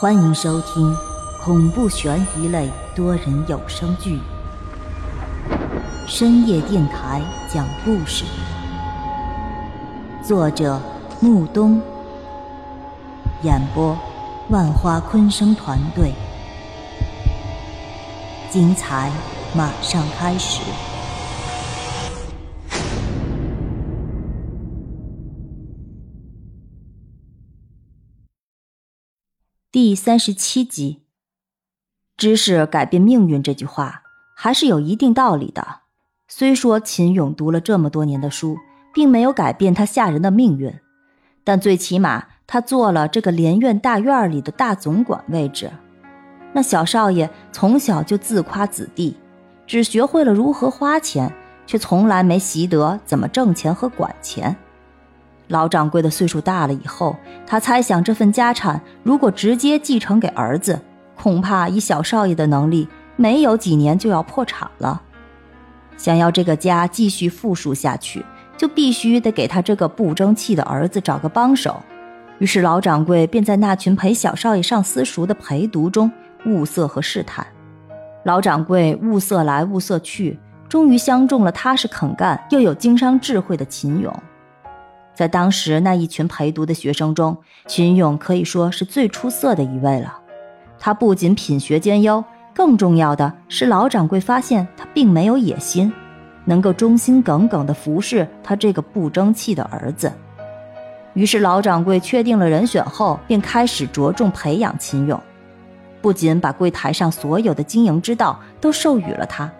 [0.00, 0.96] 欢迎收听
[1.42, 4.16] 恐怖悬疑类多人有声剧
[6.06, 7.20] 《深夜电台
[7.52, 8.24] 讲故事》，
[10.24, 10.80] 作者
[11.18, 11.82] 木冬，
[13.42, 13.98] 演播
[14.50, 16.14] 万花昆声团队，
[18.48, 19.10] 精彩
[19.52, 20.60] 马上开始。
[29.70, 31.02] 第三十七集，
[32.16, 34.00] 知识改变命运这句话
[34.34, 35.80] 还是有一定道理的。
[36.26, 38.56] 虽说秦勇读了这么多年的书，
[38.94, 40.72] 并没有改变他吓人的命运，
[41.44, 45.70] 但最起码他做了这个连院大院里的大总管位置。
[46.54, 49.14] 那小少爷从小就自夸子弟，
[49.66, 51.30] 只学会了如何花钱，
[51.66, 54.56] 却从来没习得怎么挣钱和管钱。
[55.48, 57.16] 老掌柜的岁数大了以后，
[57.46, 60.80] 他猜想这份家产如果直接继承给儿子，
[61.16, 65.02] 恐怕以小少爷的能力，没有几年就要破产了。
[65.96, 68.24] 想要这个家继续富庶下去，
[68.56, 71.82] 就必须得给他这个不争气的儿子找个帮手。
[72.38, 76.08] 于是老掌柜便在那群陪小少爷上私塾的陪读中
[76.46, 77.44] 物色和试探。
[78.24, 80.38] 老掌柜物色来物色去，
[80.68, 84.14] 终于相中了踏实肯干又有经商智慧的秦勇。
[85.18, 90.16] 在当时那一群陪读的学生中，秦勇可以说是最出色的一位了。
[90.78, 92.22] 他不仅品学兼优，
[92.54, 95.92] 更重要的是老掌柜发现他并没有野心，
[96.44, 100.12] 能够忠心耿耿地服侍他这个不争气的儿子。
[101.14, 105.20] 于是老掌柜确定了人选后，便开始着重培养秦勇，
[106.00, 109.50] 不仅把柜台上所有的经营之道都授予了他，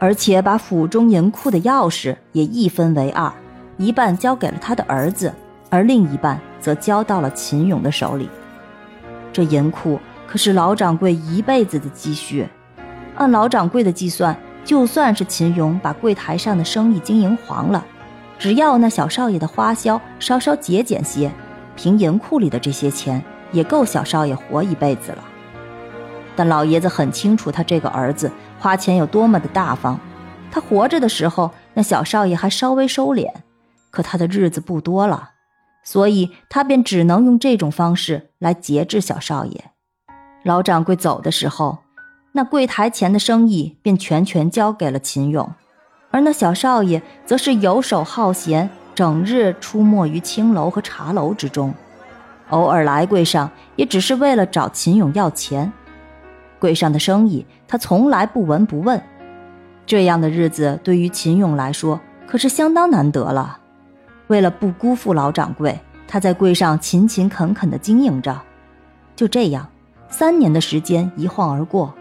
[0.00, 3.32] 而且把府中银库的钥匙也一分为二。
[3.76, 5.32] 一半交给了他的儿子，
[5.70, 8.28] 而另一半则交到了秦勇的手里。
[9.32, 12.48] 这银库可是老掌柜一辈子的积蓄。
[13.16, 17.84] 按老掌柜的计算，就算是秦勇把柜台上的生意经营黄了，
[18.38, 21.30] 只要那小少爷的花销稍稍节俭些，
[21.76, 23.22] 凭银库里的这些钱，
[23.52, 25.18] 也够小少爷活一辈子了。
[26.34, 29.98] 但老爷子很清楚他这个儿子花钱有多么的大方。
[30.50, 33.30] 他活着的时候，那小少爷还稍微收敛。
[33.96, 35.30] 可他的日子不多了，
[35.82, 39.70] 所以他便只能用这种方式来节制小少爷。
[40.44, 41.78] 老掌柜走的时候，
[42.32, 45.50] 那柜台前的生意便全权交给了秦勇，
[46.10, 51.72] 而那小少爷则是游手好闲，整日出没于青楼和茶楼之中，
[52.50, 55.72] 偶尔来柜上也只是为了找秦勇要钱。
[56.58, 59.02] 柜上的生意他从来不闻不问，
[59.86, 63.60] 这样的日子对于秦勇来说可是相当难得了。
[64.28, 65.78] 为了不辜负老掌柜，
[66.08, 68.40] 他在柜上勤勤恳恳地经营着。
[69.14, 69.68] 就这样，
[70.08, 71.94] 三年的时间一晃而过，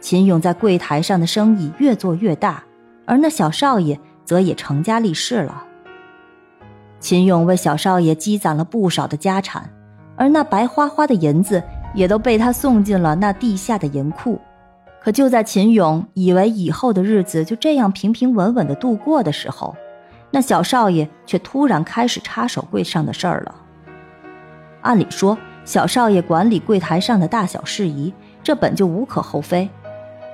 [0.00, 2.62] 秦勇在柜台上的生意越做越大，
[3.06, 5.64] 而那小少爷则也成家立室了。
[7.00, 9.70] 秦勇为小少爷积攒了不少的家产，
[10.16, 11.62] 而那白花花的银子
[11.94, 14.40] 也都被他送进了那地下的银库。
[15.00, 19.74] 可就在秦勇以为以后的日子就这样平平稳稳地度过的时候，
[20.30, 23.54] 那小少爷却突然开始插手柜上的事儿了。
[24.82, 28.12] 按理说，小少爷管理柜台上的大小事宜，
[28.42, 29.68] 这本就无可厚非。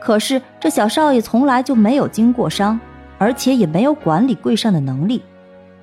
[0.00, 2.78] 可是这小少爷从来就没有经过商，
[3.18, 5.22] 而且也没有管理柜上的能力。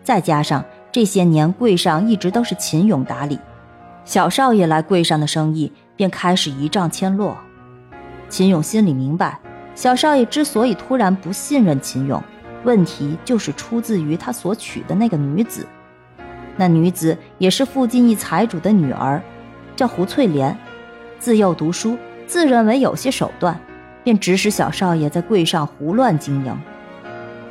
[0.03, 3.39] 再加上这些年柜上一直都是秦勇打理，
[4.03, 7.37] 小少爷来柜上的生意便开始一涨千落。
[8.29, 9.39] 秦勇心里明白，
[9.73, 12.21] 小少爷之所以突然不信任秦勇。
[12.63, 15.67] 问题就是出自于他所娶的那个女子，
[16.57, 19.21] 那女子也是附近一财主的女儿，
[19.75, 20.55] 叫胡翠莲。
[21.19, 23.59] 自幼读书，自认为有些手段，
[24.03, 26.55] 便指使小少爷在柜上胡乱经营。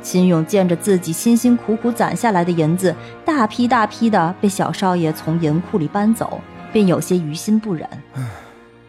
[0.01, 6.41] 秦勇见着自己辛辛苦苦攒下来的银子，大批大批的被小少爷从银库里搬走，
[6.73, 7.87] 便有些于心不忍。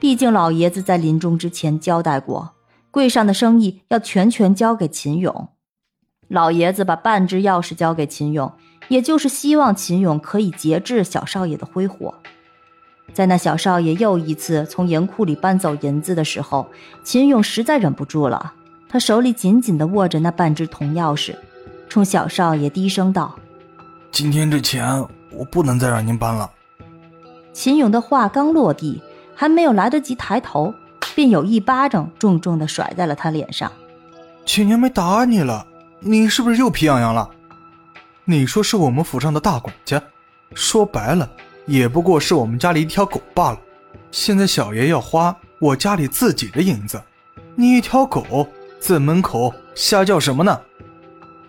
[0.00, 2.54] 毕竟老爷子在临终之前交代过，
[2.90, 5.48] 柜上的生意要全权交给秦勇。
[6.32, 8.50] 老爷子把半只钥匙交给秦勇，
[8.88, 12.14] 也就是希望秦勇可以节制小少爷的挥霍。
[13.12, 16.66] 在那小少爷又一次从银库里搬走银子的时候，
[17.04, 18.54] 秦勇实在忍不住了，
[18.88, 21.36] 他手里紧紧地握着那半只铜钥匙，
[21.86, 23.36] 冲小少爷低声道
[24.10, 26.50] ：“今天这钱我不能再让您搬了。”
[27.52, 29.02] 秦勇的话刚落地，
[29.34, 30.72] 还没有来得及抬头，
[31.14, 33.70] 便有一巴掌重重地甩在了他脸上。
[34.46, 35.66] 去年没打你了。
[36.04, 37.30] 你是不是又皮痒痒了？
[38.24, 40.02] 你说是我们府上的大管家，
[40.52, 41.30] 说白了
[41.64, 43.60] 也不过是我们家里一条狗罢了。
[44.10, 47.00] 现在小爷要花我家里自己的银子，
[47.54, 48.48] 你一条狗
[48.80, 50.60] 在门口瞎叫什么呢？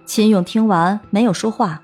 [0.06, 1.82] 秦勇听完没有说话，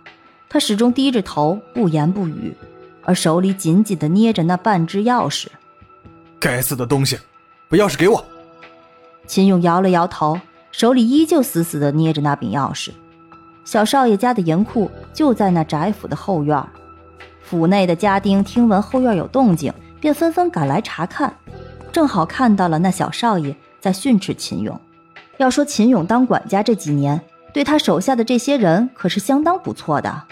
[0.48, 2.56] 他始终低着头不言不语，
[3.04, 5.48] 而手里紧紧的捏着那半只钥匙。
[6.40, 7.18] 该死的东西，
[7.68, 8.24] 把钥匙给我！
[9.26, 10.40] 秦勇摇了摇头，
[10.72, 12.92] 手里依旧死死的捏着那柄钥匙。
[13.66, 16.64] 小少爷家的银库就在那宅府的后院，
[17.42, 21.34] 府内的家丁听闻后院有动静，便纷纷赶来查看，
[21.92, 24.80] 正好看到了那小少爷在训斥秦勇。
[25.38, 27.22] 要说秦勇当管家这几年，
[27.54, 30.24] 对他手下的这些人可是相当不错的，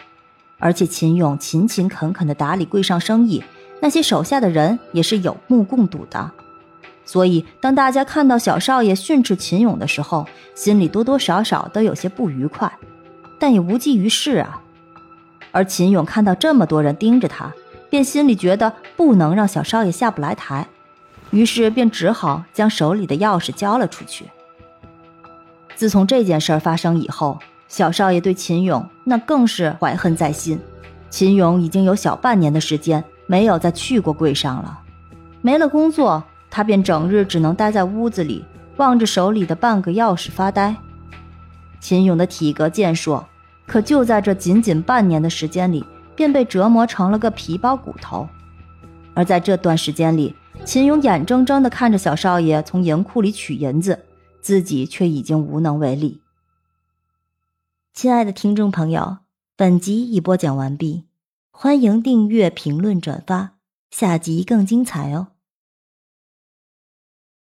[0.58, 3.44] 而且秦勇勤勤恳恳地打理柜上生意，
[3.82, 6.32] 那些手下的人也是有目共睹的。
[7.08, 12.72] 所以，当大家看到小少爷训斥秦勇的时候，心里多多少少都有些不愉快。
[13.40, 14.62] 但也无济于事啊。
[15.52, 17.54] 而秦勇看到这么多人盯着他，
[17.90, 20.68] 便心里觉得不能让小少爷下不来台，
[21.32, 24.26] 于是便只好将手里的钥匙交了出去。
[25.76, 27.40] 自从这件事发生以后，
[27.70, 30.60] 小少爷对秦勇那更是怀恨在心。
[31.10, 34.80] 秦勇已经有小半年的时间没有再去过柜上了，
[35.42, 38.44] 没了工作，他便整日只能待在屋子里，
[38.78, 40.76] 望着手里的半个钥匙发呆。
[41.80, 43.28] 秦勇的体格健硕，
[43.66, 45.86] 可就在这仅仅半年的时间里，
[46.16, 48.28] 便被折磨成了个皮包骨头。
[49.14, 50.36] 而在这段时间里，
[50.66, 54.06] 秦勇眼睁睁地看着小少爷从银库里取银子，
[54.42, 56.22] 自己却已经无能为力。
[57.94, 59.18] 亲爱的听众朋友，
[59.56, 61.06] 本集已播讲完毕，
[61.52, 63.54] 欢迎订阅、评论、转发，
[63.90, 65.28] 下集更精彩哦。